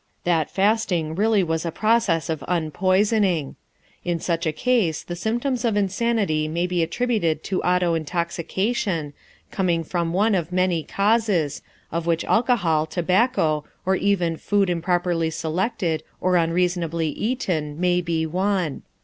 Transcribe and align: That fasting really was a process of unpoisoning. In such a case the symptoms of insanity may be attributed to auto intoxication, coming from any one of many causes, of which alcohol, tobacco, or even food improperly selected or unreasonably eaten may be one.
That 0.23 0.49
fasting 0.49 1.13
really 1.13 1.43
was 1.43 1.63
a 1.63 1.71
process 1.71 2.27
of 2.27 2.43
unpoisoning. 2.47 3.55
In 4.03 4.19
such 4.19 4.47
a 4.47 4.51
case 4.51 5.03
the 5.03 5.15
symptoms 5.15 5.63
of 5.63 5.77
insanity 5.77 6.47
may 6.47 6.65
be 6.65 6.81
attributed 6.81 7.43
to 7.43 7.61
auto 7.61 7.93
intoxication, 7.93 9.13
coming 9.51 9.83
from 9.83 10.07
any 10.07 10.15
one 10.15 10.33
of 10.33 10.51
many 10.51 10.81
causes, 10.81 11.61
of 11.91 12.07
which 12.07 12.25
alcohol, 12.25 12.87
tobacco, 12.87 13.63
or 13.85 13.95
even 13.95 14.37
food 14.37 14.71
improperly 14.71 15.29
selected 15.29 16.01
or 16.19 16.35
unreasonably 16.35 17.09
eaten 17.09 17.79
may 17.79 18.01
be 18.01 18.25
one. 18.25 18.81